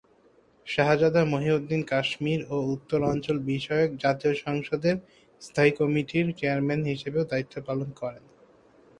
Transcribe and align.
শাহজাদা 0.67 1.21
মহিউদ্দিন 1.25 1.81
কাশ্মীর 1.91 2.41
ও 2.49 2.57
উত্তর 2.73 2.99
অঞ্চল 3.03 3.37
বিষয়ক 3.51 3.89
জাতীয় 4.03 4.33
সংসদের 4.45 4.95
স্থায়ী 5.41 5.71
কমিটির 5.79 6.27
চেয়ারম্যান 6.39 6.81
হিসেবেও 6.85 7.29
দায়িত্ব 7.31 7.55
পালন 7.67 7.89
করেন। 8.01 8.23